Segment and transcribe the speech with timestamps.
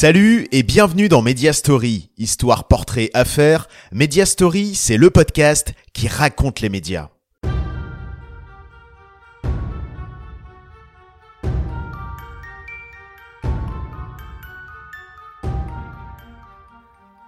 [0.00, 3.66] Salut et bienvenue dans Media Story, histoire, portrait, affaires.
[3.90, 7.08] Media Story, c'est le podcast qui raconte les médias.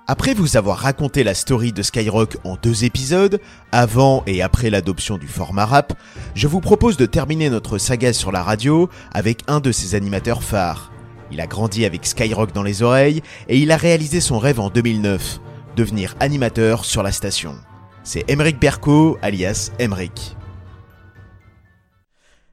[0.06, 3.40] Après vous avoir raconté la story de Skyrock en deux épisodes,
[3.72, 5.94] avant et après l'adoption du format rap,
[6.36, 10.44] je vous propose de terminer notre saga sur la radio avec un de ses animateurs
[10.44, 10.92] phares.
[11.32, 14.68] Il a grandi avec Skyrock dans les oreilles et il a réalisé son rêve en
[14.68, 15.40] 2009,
[15.76, 17.54] devenir animateur sur la station.
[18.02, 20.36] C'est Emeric Berco, alias Emeric.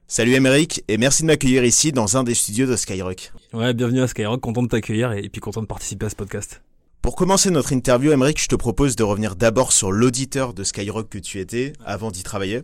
[0.06, 3.32] Salut Emeric et merci de m'accueillir ici dans un des studios de Skyrock.
[3.52, 6.62] Ouais, bienvenue à Skyrock, content de t'accueillir et, puis content de participer à ce podcast.
[7.02, 11.08] Pour commencer notre interview, Emeric, je te propose de revenir d'abord sur l'auditeur de Skyrock
[11.08, 12.62] que tu étais avant d'y travailler.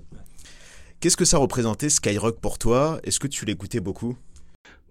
[1.00, 3.00] Qu'est-ce que ça représentait Skyrock pour toi?
[3.02, 4.16] Est-ce que tu l'écoutais beaucoup?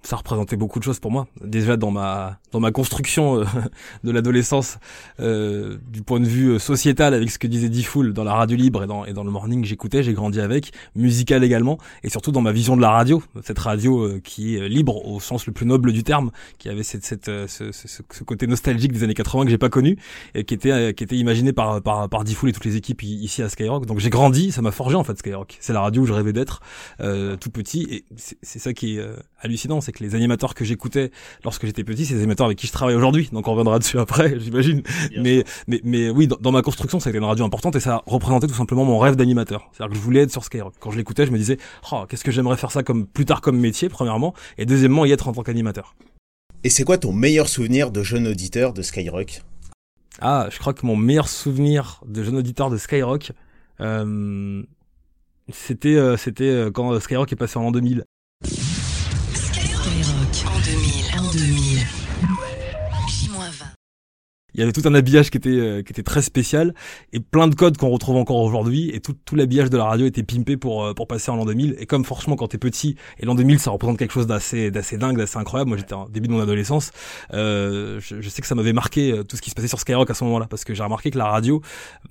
[0.03, 1.27] Ça représentait beaucoup de choses pour moi.
[1.41, 3.45] Déjà dans ma dans ma construction euh,
[4.03, 4.77] de l'adolescence,
[5.19, 8.55] euh, du point de vue euh, sociétal, avec ce que disait Diffoul dans la radio
[8.55, 12.31] libre et dans et dans le morning, j'écoutais, j'ai grandi avec, musical également, et surtout
[12.31, 15.51] dans ma vision de la radio, cette radio euh, qui est libre au sens le
[15.51, 19.13] plus noble du terme, qui avait cette, cette ce, ce, ce, côté nostalgique des années
[19.15, 19.97] 80 que j'ai pas connu
[20.35, 23.41] et qui était qui était imaginé par par par Diffoul et toutes les équipes ici
[23.41, 23.85] à Skyrock.
[23.85, 25.57] Donc j'ai grandi, ça m'a forgé en fait Skyrock.
[25.59, 26.61] C'est la radio où je rêvais d'être
[27.39, 29.05] tout petit, et c'est ça qui est
[29.39, 31.11] hallucinant, c'est que les animateurs que j'écoutais
[31.43, 33.29] lorsque j'étais petit, c'est les avec qui je travaille aujourd'hui.
[33.31, 34.83] Donc on reviendra dessus après, j'imagine.
[35.17, 38.03] Mais, mais, mais oui, dans, ma construction, ça a été une radio importante et ça
[38.05, 39.69] représentait tout simplement mon rêve d'animateur.
[39.71, 40.73] C'est-à-dire que je voulais être sur Skyrock.
[40.79, 41.57] Quand je l'écoutais, je me disais,
[41.91, 45.11] oh, qu'est-ce que j'aimerais faire ça comme plus tard comme métier, premièrement, et deuxièmement, y
[45.11, 45.95] être en tant qu'animateur.
[46.63, 49.41] Et c'est quoi ton meilleur souvenir de jeune auditeur de Skyrock?
[50.21, 53.31] Ah, je crois que mon meilleur souvenir de jeune auditeur de Skyrock,
[53.81, 54.63] euh,
[55.51, 58.05] c'était euh, c'était euh, quand Skyrock est passé en l'an 2000.
[64.53, 66.73] Il y avait tout un habillage qui était euh, qui était très spécial
[67.11, 70.05] et plein de codes qu'on retrouve encore aujourd'hui et tout, tout l'habillage de la radio
[70.05, 72.95] était pimpé pour euh, pour passer en l'an 2000 et comme franchement quand t'es petit
[73.19, 75.69] et l'an 2000 ça représente quelque chose d'assez d'assez dingue d'assez incroyable.
[75.69, 76.91] Moi j'étais en début de mon adolescence
[77.33, 79.79] euh, je, je, sais que ça m'avait marqué euh, tout ce qui se passait sur
[79.79, 81.61] Skyrock à ce moment-là parce que j'ai remarqué que la radio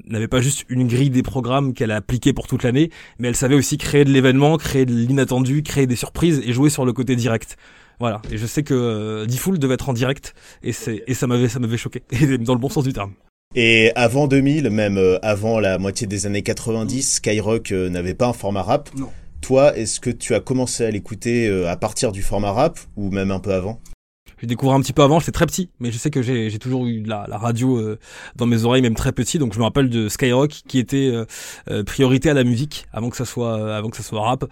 [0.06, 3.36] n'avait pas juste une grille des programmes qu'elle a appliqué pour toute l'année mais elle
[3.36, 6.92] savait aussi créer de l'événement créer de l'inattendu créer des surprises et jouer sur le
[6.92, 7.56] côté direct
[7.98, 8.22] voilà.
[8.30, 11.48] Et je sais que euh, Diffoul devait être en direct et c'est et ça m'avait
[11.48, 12.02] ça m'avait choqué
[12.40, 13.12] dans le bon sens du terme.
[13.54, 18.26] Et avant 2000, même euh, avant la moitié des années 90, Skyrock euh, n'avait pas
[18.26, 18.90] un format rap.
[18.96, 19.10] Non.
[19.42, 23.32] Toi, est-ce que tu as commencé à l'écouter à partir du format rap ou même
[23.32, 23.80] un peu avant?
[24.42, 26.86] J'ai découvert un petit peu avant, j'étais très petit, mais je sais que j'ai toujours
[26.86, 27.98] eu la, la radio euh,
[28.34, 29.38] dans mes oreilles, même très petit.
[29.38, 31.24] Donc je me rappelle de Skyrock qui était euh,
[31.70, 34.44] euh, priorité à la musique avant que ça soit avant que ça soit rap,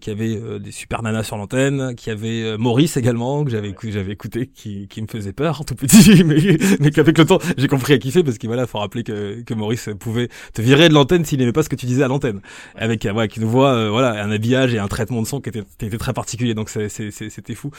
[0.00, 4.46] qui avait des super nanas sur l'antenne, qui avait Maurice également que j'avais j'avais écouté,
[4.46, 6.38] qui, qui me faisait peur tout petit, mais
[6.80, 9.52] mais qu'avec le temps j'ai compris à kiffer parce qu'il voilà, faut rappeler que que
[9.52, 12.40] Maurice pouvait te virer de l'antenne s'il n'aimait pas ce que tu disais à l'antenne,
[12.76, 15.64] avec ouais, qui nous voit voilà un habillage et un traitement de son qui était,
[15.78, 16.54] qui était très particulier.
[16.54, 17.70] Donc c'était fou.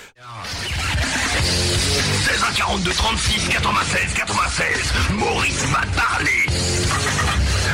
[2.24, 6.46] 16 1 42 36 96 96 Maurice va parler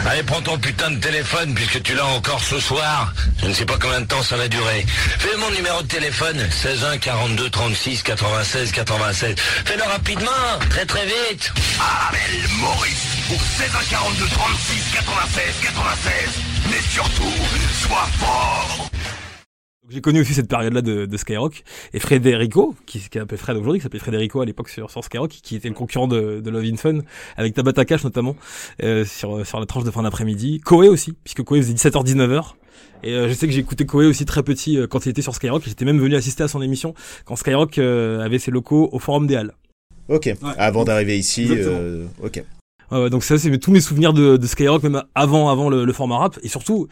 [0.08, 3.14] Allez, prends ton putain de téléphone puisque tu l'as encore ce soir.
[3.42, 4.86] Je ne sais pas combien de temps ça va durer.
[4.88, 9.36] Fais mon numéro de téléphone 16 1 42 36 96 96.
[9.66, 11.54] Fais-le rapidement, très très vite.
[12.10, 16.12] Appelle Maurice pour 16 1 42 36 96 96.
[16.72, 17.34] Mais surtout,
[17.86, 18.59] sois fort.
[19.90, 21.64] J'ai connu aussi cette période-là de, de, Skyrock
[21.94, 25.56] et Frédérico, qui, appelé Fred aujourd'hui, qui s'appelait Frédérico à l'époque sur, sur, Skyrock, qui
[25.56, 27.00] était le concurrent de, de Love in Fun
[27.38, 28.36] avec Tabata Cash notamment
[28.84, 30.60] euh, sur sur la tranche de fin d'après-midi.
[30.60, 32.54] Koé aussi, puisque Koé faisait 17h 19h.
[33.04, 35.22] Et euh, je sais que j'ai écouté Koé aussi très petit euh, quand il était
[35.22, 35.64] sur Skyrock.
[35.66, 36.94] J'étais même venu assister à son émission
[37.26, 39.54] quand Skyrock euh, avait ses locaux au Forum des Halles.
[40.10, 40.26] Ok.
[40.26, 40.36] Ouais.
[40.58, 41.50] Avant d'arriver ici.
[42.22, 42.44] ok.
[42.92, 45.94] Ouais, donc ça c'est tous mes souvenirs de, de, Skyrock même avant avant le, le
[45.94, 46.88] format rap et surtout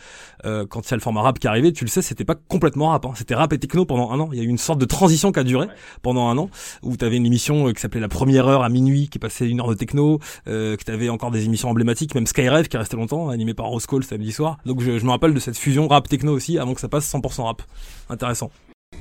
[0.45, 2.35] euh, quand il y a le format rap qui arrivait tu le sais c'était pas
[2.35, 3.13] complètement rap hein.
[3.15, 5.31] c'était rap et techno pendant un an il y a eu une sorte de transition
[5.31, 5.73] qui a duré ouais.
[6.03, 6.51] pendant un an
[6.83, 9.47] où tu avais une émission euh, qui s'appelait la première heure à minuit qui passait
[9.49, 12.77] une heure de techno euh, que tu avais encore des émissions emblématiques même Skyrev qui
[12.77, 15.57] restait longtemps animé par Rose Cole samedi soir donc je, je me rappelle de cette
[15.57, 17.63] fusion rap techno aussi avant que ça passe 100% rap
[18.09, 18.51] intéressant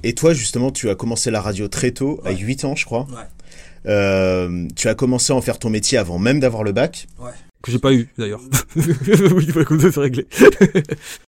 [0.02, 2.30] et toi justement tu as commencé la radio très tôt ouais.
[2.30, 3.24] à 8 ans je crois ouais.
[3.86, 7.06] Euh, tu as commencé à en faire ton métier avant même d'avoir le bac.
[7.18, 7.30] Ouais.
[7.62, 8.40] Que j'ai pas eu d'ailleurs.
[8.76, 10.26] oui, bah, écoute, c'est réglé.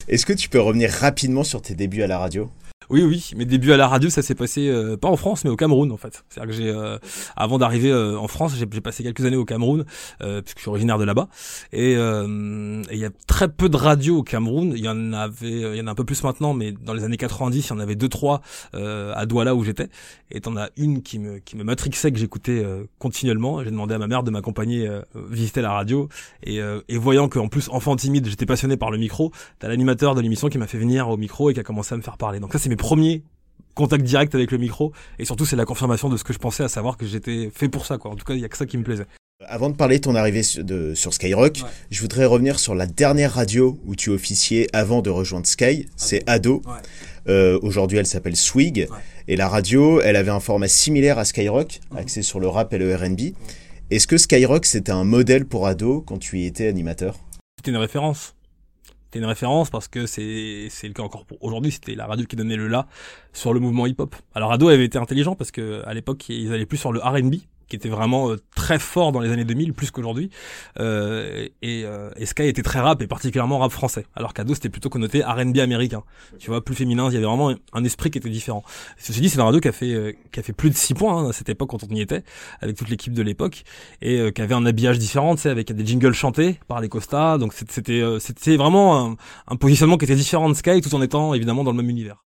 [0.08, 2.50] Est-ce que tu peux revenir rapidement sur tes débuts à la radio?
[2.90, 5.50] Oui, oui, mes débuts à la radio, ça s'est passé euh, pas en France, mais
[5.50, 6.25] au Cameroun en fait.
[6.31, 6.99] C'est-à-dire que j'ai, euh,
[7.37, 9.85] avant d'arriver euh, en France, j'ai passé quelques années au Cameroun,
[10.19, 11.29] puisque je suis originaire de là-bas,
[11.73, 14.73] et il y a très peu de radios au Cameroun.
[14.75, 17.05] Il y en avait, il y en a un peu plus maintenant, mais dans les
[17.05, 18.40] années 90, il y en avait deux, trois
[18.73, 19.88] à Douala où j'étais,
[20.31, 22.64] et t'en as une qui me qui me matrixait que j'écoutais
[22.99, 23.62] continuellement.
[23.62, 26.08] J'ai demandé à ma mère de m'accompagner visiter la radio,
[26.43, 30.23] et, et voyant qu'en plus enfant timide, j'étais passionné par le micro, t'as l'animateur de
[30.23, 32.40] l'émission qui m'a fait venir au micro et qui a commencé à me faire parler.
[32.40, 33.22] Donc ça, c'est premiers
[33.75, 34.92] contacts directs avec le micro.
[35.19, 37.69] Et surtout, c'est la confirmation de ce que je pensais, à savoir que j'étais fait
[37.69, 37.98] pour ça.
[37.98, 38.10] Quoi.
[38.10, 39.06] En tout cas, il y a que ça qui me plaisait.
[39.46, 41.60] Avant de parler de ton arrivée sur, Skyrock,
[41.90, 45.86] je voudrais revenir sur la dernière radio où tu officiais avant de rejoindre Sky.
[45.94, 46.60] C'est Ado.
[47.28, 48.88] Euh, aujourd'hui, elle s'appelle Swig.
[49.28, 52.78] Et la radio, elle avait un format similaire à Skyrock, axé sur le rap et
[52.78, 53.34] le RB.
[53.90, 57.16] Est-ce que Skyrock, c'était un modèle pour Ado quand tu y étais animateur?
[57.58, 58.34] C'était une référence
[59.08, 62.26] c'était une référence parce que c'est c'est le cas encore pour aujourd'hui c'était la radio
[62.26, 62.87] qui donnait le là
[63.32, 66.52] sur le mouvement hip hop alors Ado avait été intelligent parce que à l'époque ils
[66.52, 67.37] allaient plus sur le R&B
[67.69, 70.31] qui était vraiment euh, très fort dans les années 2000, plus qu'aujourd'hui.
[70.81, 74.69] Euh, et, euh, et, Sky était très rap et particulièrement rap français, alors qu'Ado c'était
[74.69, 76.03] plutôt connoté R&B américain.
[76.38, 77.09] Tu vois, plus féminin.
[77.11, 78.62] Il y avait vraiment un esprit qui était différent.
[78.99, 80.94] Ceci dit, c'est un radio qui a fait euh, qui a fait plus de 6
[80.94, 82.23] points hein, à cette époque quand on y était,
[82.61, 83.65] avec toute l'équipe de l'époque,
[84.03, 86.88] et euh, qui avait un habillage différent, tu sais, avec des jingles chantés par les
[86.88, 87.38] Costa.
[87.38, 89.17] Donc c'était c'était vraiment un,
[89.49, 92.27] un positionnement qui était différent de Sky, tout en étant évidemment dans le même univers.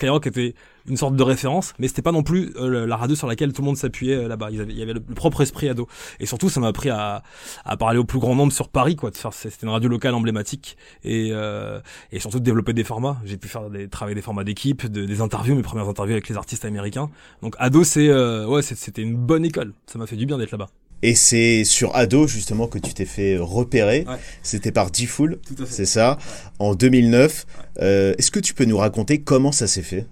[0.00, 0.54] Skyrock était
[0.88, 3.60] une sorte de référence, mais c'était pas non plus euh, la radio sur laquelle tout
[3.60, 4.48] le monde s'appuyait euh, là-bas.
[4.50, 5.86] Il y avait le, propre esprit ado.
[6.20, 7.22] Et surtout, ça m'a appris à,
[7.66, 9.10] à, parler au plus grand nombre sur Paris, quoi.
[9.12, 11.80] C'était une radio locale emblématique et, euh,
[12.12, 13.20] et surtout de développer des formats.
[13.26, 16.28] J'ai pu faire des travailler des formats d'équipe, de, des interviews, mes premières interviews avec
[16.30, 17.10] les artistes américains.
[17.42, 18.10] Donc ado, c'est
[18.46, 19.74] ouais, c'était une bonne école.
[19.86, 20.70] Ça m'a fait du bien d'être là-bas.
[21.02, 24.04] Et c'est sur Ado justement que tu t'es fait repérer.
[24.42, 25.38] C'était par D-Fool,
[25.68, 26.18] c'est ça,
[26.58, 27.46] en 2009.
[27.80, 30.06] Euh, est-ce que tu peux nous raconter comment ça s'est fait?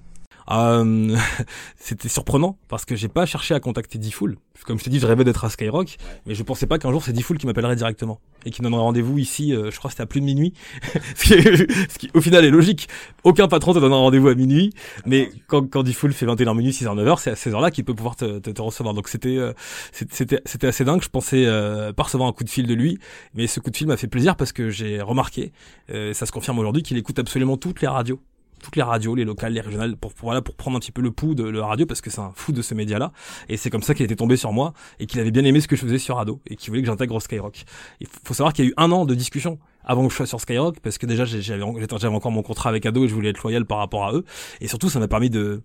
[0.50, 1.16] Euh,
[1.76, 4.36] c'était surprenant parce que j'ai pas cherché à contacter D-Fool.
[4.66, 5.96] Comme je t'ai dit, je rêvais d'être à Skyrock,
[6.26, 8.82] mais je pensais pas qu'un jour c'est D-Fool qui m'appellerait directement et qui me donnerait
[8.82, 9.54] rendez-vous ici.
[9.54, 10.52] Euh, je crois que c'était à plus de minuit,
[11.16, 12.88] ce, qui, au final est logique.
[13.24, 14.72] Aucun patron te donne un rendez-vous à minuit,
[15.06, 17.94] mais quand, quand D-Fool fait 21h minuit, 6h 9h, c'est à ces heures-là qu'il peut
[17.94, 18.94] pouvoir te, te, recevoir.
[18.94, 19.52] Donc c'était euh,
[19.92, 21.02] c'était c'était assez dingue.
[21.02, 22.98] Je pensais euh, pas recevoir un coup de fil de lui,
[23.34, 25.52] mais ce coup de fil m'a fait plaisir parce que j'ai remarqué,
[25.88, 28.20] ça se confirme aujourd'hui, qu'il écoute absolument toutes les radios
[28.62, 31.10] toutes les radios, les locales, les régionales, pour, voilà, pour prendre un petit peu le
[31.10, 33.12] pouls de la radio, parce que c'est un fou de ce média-là.
[33.48, 35.68] Et c'est comme ça qu'il était tombé sur moi, et qu'il avait bien aimé ce
[35.68, 37.64] que je faisais sur Radio, et qu'il voulait que j'intègre Skyrock.
[38.00, 40.26] Il faut savoir qu'il y a eu un an de discussion avant que je sois
[40.26, 43.42] sur Skyrock, parce que déjà j'avais encore mon contrat avec Ado et je voulais être
[43.42, 44.24] loyal par rapport à eux.
[44.60, 45.62] Et surtout, ça m'a permis de,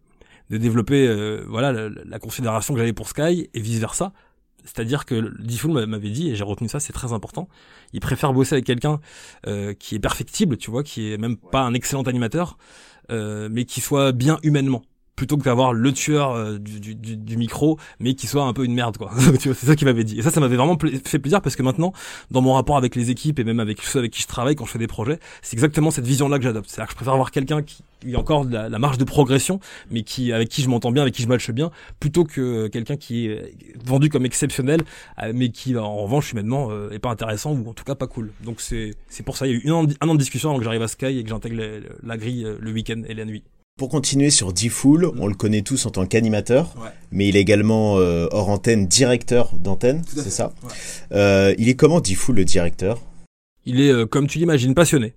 [0.50, 4.14] de développer euh, voilà la, la, considération que j'avais pour Sky et vice versa
[4.64, 7.48] c'est-à-dire que Diffoul m'avait dit, et j'ai retenu ça, c'est très important,
[7.94, 9.00] il préfère bosser avec quelqu'un
[9.48, 12.58] euh, qui est perfectible, tu vois, qui est même pas un excellent animateur,
[13.12, 14.84] euh, mais qui soit bien humainement
[15.16, 18.66] plutôt que d'avoir le tueur euh, du, du, du, micro, mais qui soit un peu
[18.66, 19.12] une merde, quoi.
[19.40, 20.20] c'est ça qu'il m'avait dit.
[20.20, 21.94] Et ça, ça m'avait vraiment fait plaisir parce que maintenant,
[22.32, 24.66] dans mon rapport avec les équipes et même avec ceux avec qui je travaille quand
[24.66, 26.70] je fais des projets, c'est exactement cette vision-là que j'adopte.
[26.70, 27.84] C'est-à-dire que je préfère avoir quelqu'un qui
[28.14, 29.60] a encore la, la, marge de progression,
[29.92, 32.98] mais qui avec qui je m'entends bien, avec qui je matche bien, plutôt que quelqu'un
[32.98, 33.54] qui est
[33.86, 34.82] vendu comme exceptionnel,
[35.22, 38.08] euh, mais qui en revanche humainement euh, est pas intéressant ou en tout cas pas
[38.08, 38.32] cool.
[38.44, 39.46] Donc c'est c'est pour ça.
[39.46, 41.20] Il y a eu un an, un an de discussion avant que j'arrive à Sky
[41.20, 41.62] et que j'intègre
[42.02, 43.44] la grille le week-end et la nuit.
[43.76, 46.76] Pour continuer sur D-Fool, on le connaît tous en tant qu'animateur,
[47.12, 50.54] mais il est également euh, hors antenne directeur d'antenne, c'est ça
[51.12, 53.02] euh, Il est comment D-Fool le directeur?
[53.66, 55.16] Il est, euh, comme tu l'imagines, passionné.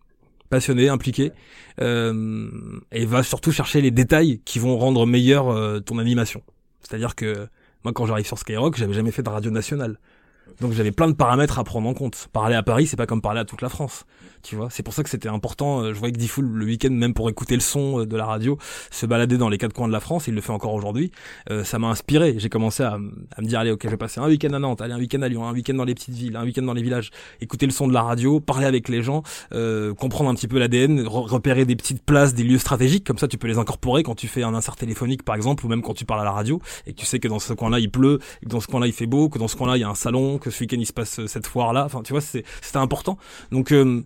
[0.49, 1.33] Passionné, impliqué,
[1.83, 2.49] euh,
[2.93, 6.43] et va surtout chercher les détails qui vont rendre meilleure ton animation.
[6.81, 7.49] C'est-à-dire que
[7.85, 9.99] moi, quand j'arrive sur Skyrock, j'avais jamais fait de radio nationale.
[10.61, 12.29] Donc j'avais plein de paramètres à prendre en compte.
[12.33, 14.07] Parler à Paris, c'est pas comme parler à toute la France.
[14.43, 15.81] Tu vois, c'est pour ça que c'était important.
[15.81, 18.25] Euh, je voyais que Diffoul le week-end, même pour écouter le son euh, de la
[18.27, 18.59] radio,
[18.93, 20.29] se balader dans les quatre coins de la France.
[20.29, 21.11] Il le fait encore aujourd'hui.
[21.51, 22.37] Euh, ça m'a inspiré.
[22.39, 24.81] J'ai commencé à, à, me dire allez, ok, je vais passer un week-end à Nantes,
[24.81, 26.83] aller un week-end à Lyon, un week-end dans les petites villes, un week-end dans les
[26.83, 27.11] villages,
[27.41, 30.59] écouter le son de la radio, parler avec les gens, euh, comprendre un petit peu
[30.59, 33.05] l'ADN, repérer des petites places, des lieux stratégiques.
[33.05, 35.69] Comme ça, tu peux les incorporer quand tu fais un insert téléphonique, par exemple, ou
[35.69, 37.81] même quand tu parles à la radio et que tu sais que dans ce coin-là
[37.81, 39.85] il pleut, que dans ce coin-là il fait beau, que dans ce coin-là il y
[39.85, 42.21] a un salon, que ce week-end il se passe cette foire là enfin tu vois
[42.21, 43.19] c'est c'était important.
[43.51, 44.03] Donc euh,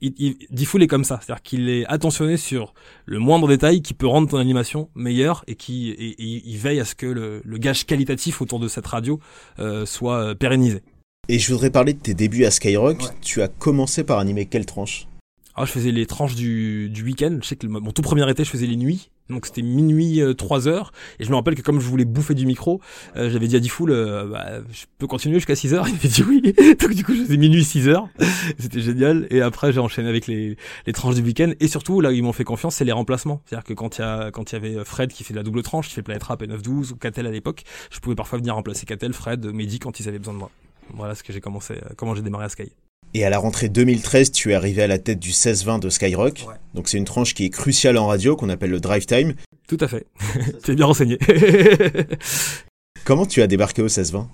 [0.00, 1.20] il, il, est comme ça.
[1.22, 2.74] C'est-à-dire qu'il est attentionné sur
[3.06, 6.84] le moindre détail qui peut rendre ton animation meilleure et qui et, il veille à
[6.84, 9.20] ce que le, le, gage qualitatif autour de cette radio
[9.58, 10.82] euh, soit euh, pérennisé.
[11.28, 12.98] Et je voudrais parler de tes débuts à Skyrock.
[13.20, 15.06] Tu as commencé par animer quelle tranche?
[15.54, 17.38] Ah, je faisais les tranches du, du week-end.
[17.42, 19.10] Je sais que mon tout premier été, je faisais les nuits.
[19.30, 20.92] Donc c'était minuit, 3 euh, heures.
[21.18, 22.80] Et je me rappelle que comme je voulais bouffer du micro,
[23.16, 25.88] euh, j'avais dit à Diffoul, euh, bah, je peux continuer jusqu'à 6 heures.
[25.88, 26.54] Il m'a dit oui.
[26.80, 28.08] Donc du coup, je faisais minuit, 6 heures.
[28.58, 29.26] C'était génial.
[29.30, 31.52] Et après, j'ai enchaîné avec les, les tranches du week-end.
[31.60, 33.40] Et surtout, là où ils m'ont fait confiance, c'est les remplacements.
[33.46, 35.44] C'est-à-dire que quand il y a, quand il y avait Fred qui fait de la
[35.44, 38.38] double tranche, qui fait Planet Rap et 9-12 ou Catel à l'époque, je pouvais parfois
[38.38, 40.50] venir remplacer Catel, Fred, Mehdi quand ils avaient besoin de moi.
[40.94, 42.72] Voilà ce que j'ai commencé, comment j'ai démarré à Sky.
[43.14, 46.46] Et à la rentrée 2013, tu es arrivé à la tête du 16-20 de Skyrock.
[46.74, 49.34] Donc c'est une tranche qui est cruciale en radio, qu'on appelle le drive time.
[49.68, 50.06] Tout à fait.
[50.64, 51.18] tu es bien renseigné.
[53.04, 54.26] Comment tu as débarqué au 16-20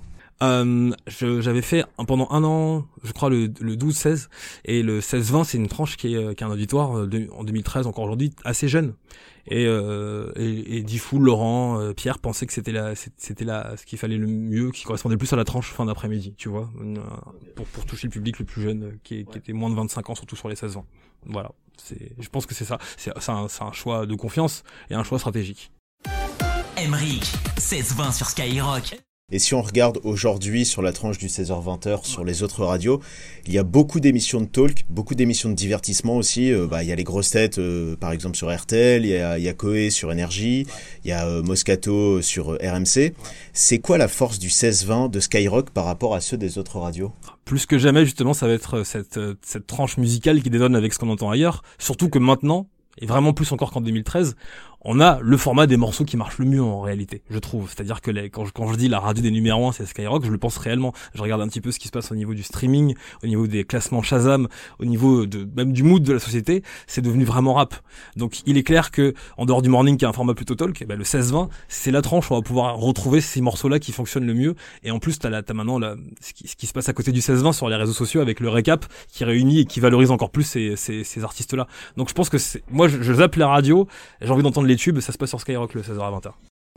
[0.43, 4.29] euh, j'avais fait pendant un an, je crois le, le 12-16
[4.65, 7.45] et le 16-20 c'est une tranche qui est, euh, qui est un auditoire euh, en
[7.45, 8.95] 2013 encore aujourd'hui assez jeune
[9.51, 13.87] et euh, et, et Diffoul, Laurent, euh, Pierre pensaient que c'était la c'était là ce
[13.87, 16.71] qu'il fallait le mieux, qui correspondait plus à la tranche fin d'après-midi, tu vois,
[17.57, 20.15] pour pour toucher le public le plus jeune qui, qui était moins de 25 ans
[20.15, 20.85] surtout sur les 16 ans.
[21.25, 21.53] Voilà,
[21.83, 25.03] c'est je pense que c'est ça, c'est c'est un, un choix de confiance et un
[25.03, 25.73] choix stratégique.
[26.77, 27.25] Emric,
[27.59, 28.99] 16-20 sur Skyrock.
[29.31, 33.03] Et si on regarde aujourd'hui sur la tranche du 16h-20h sur les autres radios,
[33.47, 36.51] il y a beaucoup d'émissions de talk, beaucoup d'émissions de divertissement aussi.
[36.51, 39.17] Euh, bah, il y a les grosses têtes, euh, par exemple sur RTL, il y
[39.19, 40.67] a, il y a Coé sur Énergie,
[41.05, 43.13] il y a euh, Moscato sur RMC.
[43.53, 47.13] C'est quoi la force du 16-20 de Skyrock par rapport à ceux des autres radios?
[47.45, 50.99] Plus que jamais, justement, ça va être cette, cette tranche musicale qui dédonne avec ce
[50.99, 51.63] qu'on entend ailleurs.
[51.77, 52.67] Surtout que maintenant,
[53.01, 54.37] et vraiment plus encore qu'en 2013,
[54.83, 57.69] on a le format des morceaux qui marche le mieux en réalité, je trouve.
[57.69, 60.25] C'est-à-dire que les, quand, je, quand je dis la radio des numéros 1, c'est Skyrock,
[60.25, 60.93] je le pense réellement.
[61.15, 63.47] Je regarde un petit peu ce qui se passe au niveau du streaming, au niveau
[63.47, 67.55] des classements Shazam, au niveau de même du mood de la société, c'est devenu vraiment
[67.55, 67.75] rap.
[68.17, 70.81] Donc il est clair que en dehors du morning qui est un format plutôt talk,
[70.81, 74.27] eh ben, le 16-20, c'est la tranche on va pouvoir retrouver ces morceaux-là qui fonctionnent
[74.27, 74.55] le mieux.
[74.83, 77.13] Et en plus, t'as as maintenant là, ce, qui, ce qui se passe à côté
[77.13, 80.31] du 16-20 sur les réseaux sociaux avec le récap qui réunit et qui valorise encore
[80.31, 81.67] plus ces, ces, ces artistes-là.
[81.97, 83.89] Donc je pense que c'est, moi je, je zappe la radio,
[84.21, 86.33] j'ai envie d'entendre les tubes, ça se passe sur Skyrock le 16h à 20h.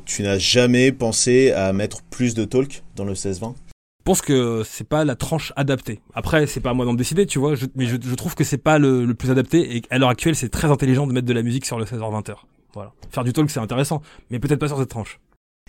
[0.05, 3.53] Tu n'as jamais pensé à mettre plus de talk dans le 16-20
[4.01, 6.01] je pense que c'est pas la tranche adaptée.
[6.15, 8.79] Après, c'est pas à moi d'en décider, tu vois, mais je, trouve que c'est pas
[8.79, 11.67] le, plus adapté et à l'heure actuelle, c'est très intelligent de mettre de la musique
[11.67, 12.33] sur le 16h-20h.
[12.73, 12.93] Voilà.
[13.11, 15.19] Faire du talk, c'est intéressant, mais peut-être pas sur cette tranche.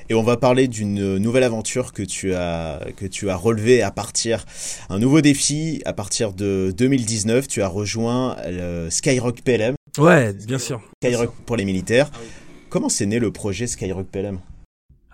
[0.09, 3.91] Et on va parler d'une nouvelle aventure que tu as que tu as relevé à
[3.91, 4.47] partir
[4.89, 7.47] un nouveau défi à partir de 2019.
[7.49, 9.75] Tu as rejoint le Skyrock PLM.
[9.99, 10.81] Ouais, bien sûr.
[11.03, 12.11] Skyrock pour les militaires.
[12.71, 14.41] Comment s'est né le projet Skyrock PLM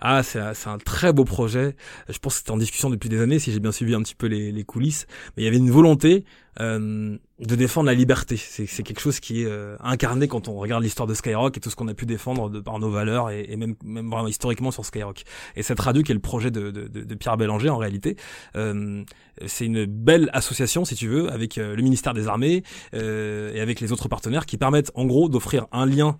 [0.01, 1.75] ah, c'est un, très beau projet.
[2.07, 4.15] Je pense que c'était en discussion depuis des années, si j'ai bien suivi un petit
[4.15, 5.07] peu les, coulisses.
[5.35, 6.23] Mais il y avait une volonté
[6.59, 8.37] euh, de défendre la liberté.
[8.37, 11.69] C'est quelque chose qui est euh, incarné quand on regarde l'histoire de Skyrock et tout
[11.69, 14.85] ce qu'on a pu défendre de, par nos valeurs et, même, même vraiment historiquement sur
[14.85, 15.23] Skyrock.
[15.55, 18.15] Et cette radio qui est le projet de, de, de Pierre Bélanger en réalité,
[18.55, 19.03] euh,
[19.47, 22.63] c'est une belle association, si tu veux, avec le ministère des Armées
[22.93, 26.19] et avec les autres partenaires qui permettent en gros d'offrir un lien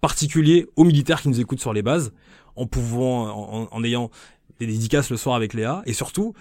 [0.00, 2.12] particulier aux militaires qui nous écoutent sur les bases,
[2.56, 4.10] en pouvant, en, ayant
[4.58, 6.34] des dédicaces le soir avec Léa, et surtout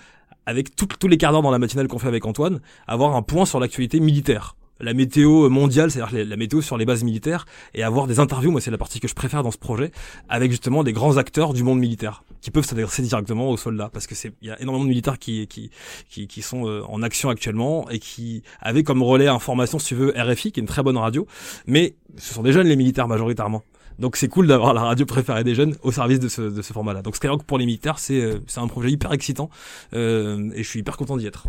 [0.45, 3.45] avec tous les quarts d'heure dans la matinale qu'on fait avec Antoine, avoir un point
[3.45, 8.07] sur l'actualité militaire la météo mondiale, c'est-à-dire la météo sur les bases militaires, et avoir
[8.07, 9.91] des interviews, moi c'est la partie que je préfère dans ce projet,
[10.29, 14.07] avec justement des grands acteurs du monde militaire, qui peuvent s'adresser directement aux soldats, parce
[14.07, 15.69] que c'est il y a énormément de militaires qui qui
[16.09, 20.13] qui, sont euh, en action actuellement et qui avaient comme relais information, si tu veux,
[20.15, 21.27] RFI, qui est une très bonne radio,
[21.65, 23.63] mais ce sont des jeunes les militaires majoritairement.
[23.99, 26.73] Donc c'est cool d'avoir la radio préférée des jeunes au service de ce, de ce
[26.73, 27.01] format-là.
[27.01, 29.49] Donc Skyrock pour les militaires, c'est euh, c'est un projet hyper excitant
[29.93, 31.47] euh, et je suis hyper content d'y être.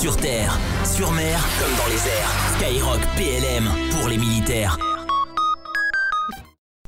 [0.00, 2.30] Sur terre, sur mer, comme dans les airs.
[2.56, 4.78] Skyrock PLM pour les militaires.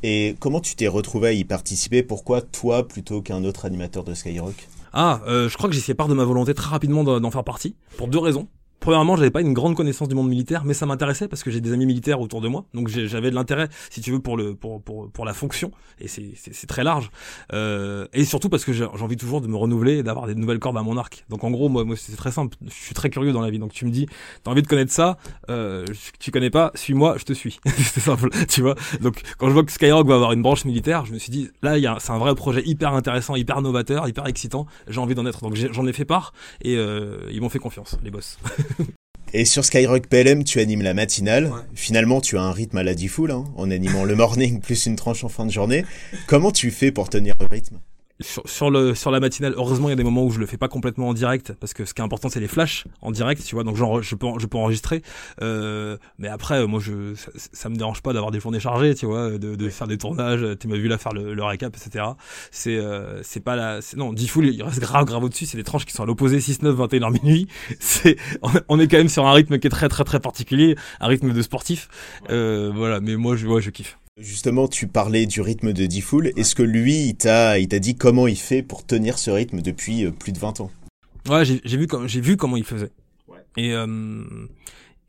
[0.04, 2.04] Et comment tu t'es retrouvé à y participer?
[2.04, 4.68] Pourquoi toi plutôt qu'un autre animateur de Skyrock?
[4.92, 7.42] Ah, euh, je crois que j'ai fait part de ma volonté très rapidement d'en faire
[7.42, 8.46] partie, pour deux raisons.
[8.80, 11.60] Premièrement, j'avais pas une grande connaissance du monde militaire, mais ça m'intéressait parce que j'ai
[11.60, 14.54] des amis militaires autour de moi, donc j'avais de l'intérêt, si tu veux, pour le
[14.54, 15.70] pour pour pour la fonction,
[16.00, 17.10] et c'est c'est très large,
[17.52, 20.78] euh, et surtout parce que j'ai envie toujours de me renouveler d'avoir des nouvelles cordes
[20.78, 21.26] à mon arc.
[21.28, 23.58] Donc en gros, moi, moi c'est très simple, je suis très curieux dans la vie,
[23.58, 24.06] donc tu me dis,
[24.42, 25.18] t'as envie de connaître ça,
[25.50, 25.84] euh,
[26.18, 28.76] tu connais pas, suis-moi, je te suis, c'est simple, tu vois.
[29.02, 31.50] Donc quand je vois que Skyrock va avoir une branche militaire, je me suis dit,
[31.62, 35.26] là, il c'est un vrai projet hyper intéressant, hyper novateur, hyper excitant, j'ai envie d'en
[35.26, 36.32] être, donc j'en ai, fait part
[36.62, 38.38] et euh, ils m'ont fait confiance, les boss.
[39.32, 41.52] Et sur Skyrock PLM, tu animes la matinale.
[41.74, 45.22] Finalement, tu as un rythme à la hein, en animant le morning plus une tranche
[45.22, 45.84] en fin de journée.
[46.26, 47.78] Comment tu fais pour tenir le rythme?
[48.20, 50.46] Sur, sur, le sur la matinale heureusement il y a des moments où je le
[50.46, 53.10] fais pas complètement en direct parce que ce qui est important c'est les flashs en
[53.10, 55.02] direct tu vois donc genre je peux je peux enregistrer.
[55.42, 59.06] Euh, mais après moi je ça, ça me dérange pas d'avoir des journées chargées tu
[59.06, 62.04] vois de, de faire des tournages tu m'as vu là faire le, le récap etc
[62.50, 65.64] c'est euh, c'est pas la non Diffoul il reste grave grave au dessus c'est les
[65.64, 67.46] tranches qui sont à l'opposé 6 9 21h minuit.
[67.80, 68.16] C'est
[68.68, 71.32] on est quand même sur un rythme qui est très très très particulier un rythme
[71.32, 71.88] de sportif.
[72.30, 76.30] Euh, voilà mais moi je ouais, je kiffe Justement, tu parlais du rythme de Diffoul.
[76.36, 79.62] Est-ce que lui, il t'a, il t'a dit comment il fait pour tenir ce rythme
[79.62, 80.70] depuis euh, plus de 20 ans?
[81.28, 82.90] Ouais, j'ai, j'ai vu, j'ai vu comment il faisait.
[83.28, 83.38] Ouais.
[83.56, 83.86] Et euh,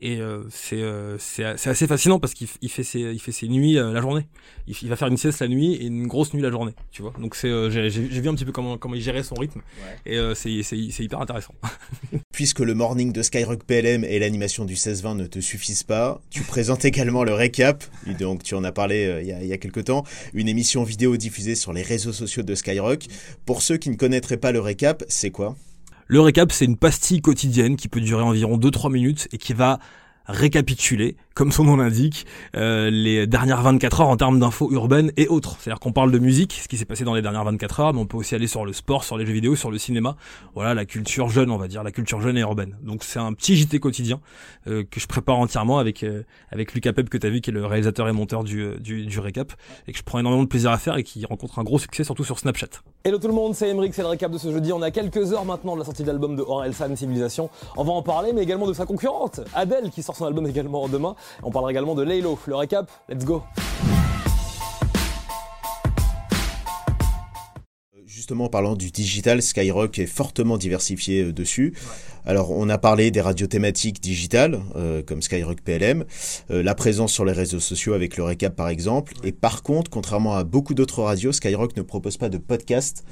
[0.01, 3.47] et euh, c'est euh, c'est assez fascinant parce qu'il il fait ses il fait ses
[3.47, 4.25] nuits euh, la journée.
[4.67, 7.03] Il, il, va faire une sieste la nuit et une grosse nuit la journée, tu
[7.03, 7.13] vois.
[7.19, 10.13] Donc c'est euh, j'ai vu un petit peu comment comment il gérait son rythme ouais.
[10.13, 11.53] et euh, c'est c'est hyper intéressant.
[12.33, 16.41] Puisque le morning de Skyrock PLM et l'animation du 16-20 ne te suffisent pas, tu
[16.41, 17.83] présentes également le récap.
[18.19, 20.03] Donc tu en as parlé il y a il y a quelques temps,
[20.33, 23.05] une émission vidéo diffusée sur les réseaux sociaux de Skyrock.
[23.45, 25.55] Pour ceux qui ne connaîtraient pas le récap, c'est quoi?
[26.11, 29.79] Le récap, c'est une pastille quotidienne qui peut durer environ 2-3 minutes et qui va
[30.25, 35.27] récapituler, comme son nom l'indique, euh, les dernières 24 heures en termes d'infos urbaines et
[35.27, 35.57] autres.
[35.59, 38.01] C'est-à-dire qu'on parle de musique, ce qui s'est passé dans les dernières 24 heures, mais
[38.01, 40.15] on peut aussi aller sur le sport, sur les jeux vidéo, sur le cinéma.
[40.55, 42.77] Voilà, la culture jeune, on va dire, la culture jeune et urbaine.
[42.83, 44.19] Donc c'est un petit JT quotidien
[44.67, 47.49] euh, que je prépare entièrement avec euh, avec Lucas Pep que tu as vu, qui
[47.49, 49.53] est le réalisateur et monteur du, du, du récap,
[49.87, 52.03] et que je prends énormément de plaisir à faire et qui rencontre un gros succès,
[52.03, 52.67] surtout sur Snapchat.
[53.03, 54.73] Hello tout le monde, c'est Emeric, c'est le récap de ce jeudi.
[54.73, 57.49] On a quelques heures maintenant de la sortie de l'album de Orelsan Civilisation.
[57.77, 60.87] On va en parler, mais également de sa concurrente, Adèle, qui sort son album également
[60.87, 61.15] demain.
[61.43, 62.37] On parlera également de Laylo.
[62.47, 63.43] Le récap, let's go.
[68.05, 71.73] Justement, en parlant du digital, Skyrock est fortement diversifié euh, dessus.
[71.75, 72.11] Ouais.
[72.25, 76.05] Alors, on a parlé des radios thématiques digitales, euh, comme Skyrock PLM,
[76.51, 79.13] euh, la présence sur les réseaux sociaux avec le récap par exemple.
[79.23, 79.29] Ouais.
[79.29, 83.03] Et par contre, contrairement à beaucoup d'autres radios, Skyrock ne propose pas de podcast.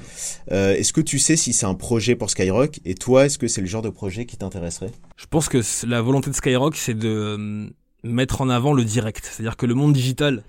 [0.52, 2.80] Euh, est-ce que tu sais si c'est un projet pour Skyrock?
[2.84, 4.92] Et toi, est-ce que c'est le genre de projet qui t'intéresserait?
[5.16, 7.66] Je pense que la volonté de Skyrock, c'est de euh,
[8.02, 9.28] mettre en avant le direct.
[9.30, 10.42] C'est-à-dire que le monde digital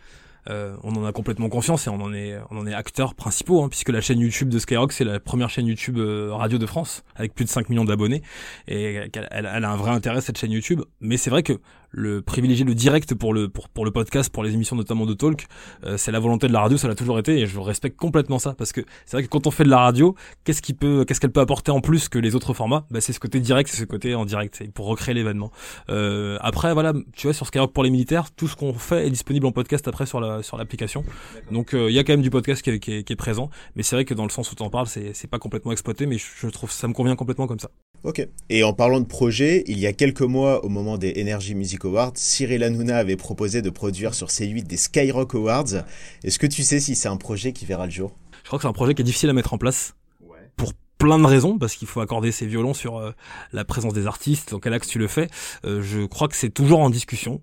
[0.49, 3.63] euh, on en a complètement confiance et on en est, on en est acteurs principaux,
[3.63, 6.65] hein, puisque la chaîne YouTube de Skyrock, c'est la première chaîne YouTube euh, radio de
[6.65, 8.21] France, avec plus de 5 millions d'abonnés,
[8.67, 10.81] et elle, elle, a un vrai intérêt cette chaîne YouTube.
[10.99, 11.53] Mais c'est vrai que
[11.91, 15.13] le privilégier le direct pour le pour, pour le podcast, pour les émissions notamment de
[15.13, 15.45] talk,
[15.85, 18.39] euh, c'est la volonté de la radio, ça l'a toujours été, et je respecte complètement
[18.39, 21.05] ça, parce que c'est vrai que quand on fait de la radio, qu'est-ce qui peut,
[21.05, 22.85] qu'est-ce qu'elle peut apporter en plus que les autres formats?
[22.91, 25.51] Bah, c'est ce côté direct, c'est ce côté en direct, pour recréer l'événement.
[25.89, 29.11] Euh, après, voilà, tu vois, sur Skyrock pour les militaires, tout ce qu'on fait est
[29.11, 31.03] disponible en podcast après sur la sur l'application.
[31.51, 33.17] Donc il euh, y a quand même du podcast qui est, qui est, qui est
[33.17, 35.71] présent, mais c'est vrai que dans le sens où tu en parles, c'est pas complètement
[35.71, 37.69] exploité, mais je, je trouve ça me convient complètement comme ça.
[38.03, 38.27] Ok.
[38.49, 41.85] Et en parlant de projet, il y a quelques mois, au moment des Energy Music
[41.85, 45.83] Awards, Cyril Hanouna avait proposé de produire sur C8 des Skyrock Awards.
[46.23, 48.11] Est-ce que tu sais si c'est un projet qui verra le jour?
[48.41, 49.93] Je crois que c'est un projet qui est difficile à mettre en place.
[50.21, 50.39] Ouais.
[50.55, 53.11] Pour plein de raisons parce qu'il faut accorder ses violons sur euh,
[53.53, 55.29] la présence des artistes dans quel axe tu le fais
[55.65, 57.41] euh, je crois que c'est toujours en discussion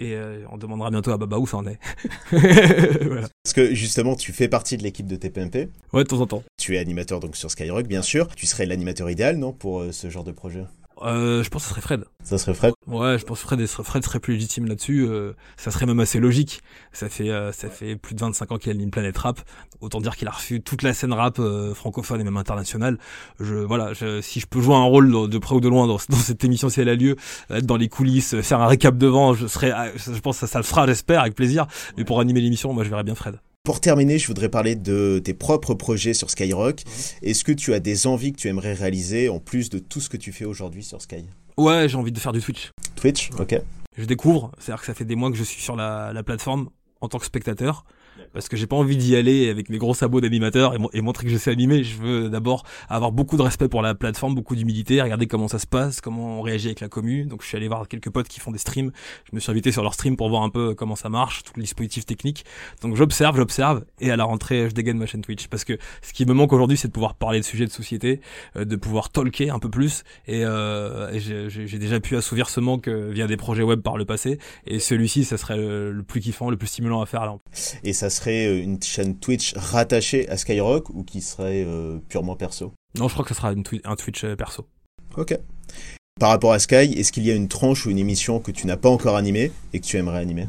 [0.00, 1.78] et euh, on demandera bientôt à Baba où ça en est.
[2.30, 3.28] voilà.
[3.42, 5.68] Parce que justement, tu fais partie de l'équipe de TPMP.
[5.92, 6.42] Ouais, de temps en temps.
[6.58, 8.28] Tu es animateur donc sur Skyrock, bien sûr.
[8.34, 10.64] Tu serais l'animateur idéal, non, pour euh, ce genre de projet?
[11.02, 12.04] Euh, je pense que ce serait Fred.
[12.22, 15.06] Ça serait Fred Ouais, je pense que Fred, Fred serait plus légitime là-dessus.
[15.06, 16.62] Euh, ça serait même assez logique.
[16.92, 19.40] Ça fait euh, ça fait plus de 25 ans qu'il anime Planète Rap.
[19.80, 22.98] Autant dire qu'il a reçu toute la scène rap euh, francophone et même internationale.
[23.40, 25.86] Je voilà, je, si je peux jouer un rôle de, de près ou de loin
[25.86, 27.16] dans, dans, cette émission si elle a lieu,
[27.50, 30.58] être dans les coulisses, faire un récap devant, je serais, je pense que ça, ça
[30.58, 31.66] le fera, j'espère, avec plaisir.
[31.96, 33.38] Mais pour animer l'émission, moi, je verrais bien Fred.
[33.68, 36.84] Pour terminer, je voudrais parler de tes propres projets sur Skyrock.
[37.20, 40.08] Est-ce que tu as des envies que tu aimerais réaliser en plus de tout ce
[40.08, 41.26] que tu fais aujourd'hui sur Sky?
[41.58, 42.70] Ouais, j'ai envie de faire du Twitch.
[42.96, 43.60] Twitch, ok.
[43.98, 46.70] Je découvre, c'est-à-dire que ça fait des mois que je suis sur la, la plateforme
[47.02, 47.84] en tant que spectateur
[48.32, 51.24] parce que j'ai pas envie d'y aller avec mes gros sabots d'animateur et, et, montrer
[51.24, 51.82] que je sais animer.
[51.82, 55.58] Je veux d'abord avoir beaucoup de respect pour la plateforme, beaucoup d'humilité, regarder comment ça
[55.58, 57.24] se passe, comment on réagit avec la commu.
[57.24, 58.92] Donc je suis allé voir quelques potes qui font des streams.
[59.30, 61.52] Je me suis invité sur leur stream pour voir un peu comment ça marche, tout
[61.56, 62.44] le dispositif technique.
[62.82, 66.12] Donc j'observe, j'observe et à la rentrée je dégaine ma chaîne Twitch parce que ce
[66.12, 68.20] qui me manque aujourd'hui c'est de pouvoir parler de sujets de société,
[68.56, 72.60] euh, de pouvoir talker un peu plus et, euh, et j'ai déjà pu assouvir ce
[72.60, 76.20] manque via des projets web par le passé et celui-ci ça serait le, le, plus
[76.20, 77.36] kiffant, le plus stimulant à faire là.
[77.84, 82.72] Et ça serait une chaîne Twitch rattachée à Skyrock ou qui serait euh, purement perso?
[82.98, 84.66] Non, je crois que ça sera une twi un Twitch euh, perso.
[85.16, 85.38] Ok.
[86.18, 88.66] Par rapport à Sky, est-ce qu'il y a une tranche ou une émission que tu
[88.66, 90.48] n'as pas encore animée et que tu aimerais animer?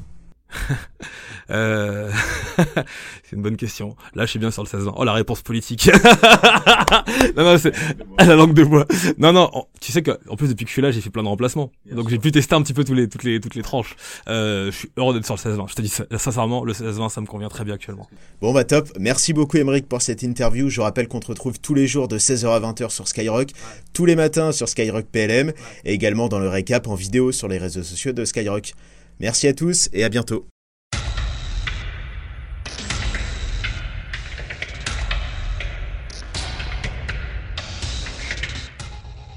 [1.50, 2.12] euh...
[3.24, 3.96] c'est une bonne question.
[4.16, 4.96] Là, je suis bien sur le 16 ans.
[4.98, 5.90] Oh, la réponse politique.
[7.38, 7.74] non, non, c'est
[8.18, 8.86] la langue de bois.
[9.18, 9.50] Non, non.
[9.82, 11.72] Tu sais que, en plus, depuis que je suis là, j'ai fait plein de remplacements.
[11.92, 13.96] Donc, j'ai pu tester un petit peu tous les, toutes les, toutes les tranches.
[14.28, 15.70] Euh, je suis heureux d'être sur le 16-20.
[15.70, 18.08] Je te dis sincèrement, le 16-20, ça me convient très bien actuellement.
[18.42, 18.90] Bon, bah, top.
[19.00, 20.70] Merci beaucoup, Émeric, pour cette interview.
[20.70, 23.50] Je rappelle qu'on te retrouve tous les jours de 16h à 20h sur Skyrock,
[23.94, 25.54] tous les matins sur Skyrock PLM,
[25.86, 28.74] et également dans le récap en vidéo sur les réseaux sociaux de Skyrock.
[29.20, 30.48] Merci à tous et à bientôt.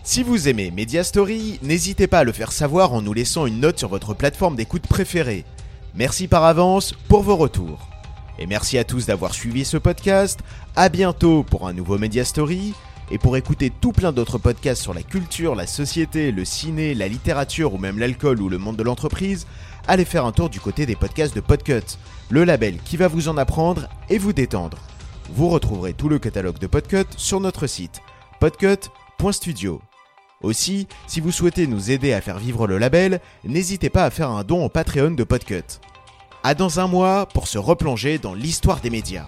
[0.04, 3.60] Si vous aimez Media Story, n'hésitez pas à le faire savoir en nous laissant une
[3.60, 5.44] note sur votre plateforme d'écoute préférée.
[5.94, 7.88] Merci par avance pour vos retours.
[8.38, 10.40] Et merci à tous d'avoir suivi ce podcast.
[10.76, 12.74] À bientôt pour un nouveau Media Story.
[13.12, 17.08] Et pour écouter tout plein d'autres podcasts sur la culture, la société, le ciné, la
[17.08, 19.46] littérature ou même l'alcool ou le monde de l'entreprise,
[19.86, 21.98] allez faire un tour du côté des podcasts de Podcut,
[22.30, 24.78] le label qui va vous en apprendre et vous détendre.
[25.30, 28.00] Vous retrouverez tout le catalogue de Podcut sur notre site
[28.40, 29.82] podcut.studio.
[30.40, 34.30] Aussi, si vous souhaitez nous aider à faire vivre le label, n'hésitez pas à faire
[34.30, 35.80] un don au Patreon de Podcut.
[36.44, 39.26] À dans un mois pour se replonger dans l'histoire des médias.